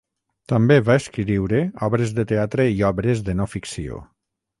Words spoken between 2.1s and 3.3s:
de teatre i obres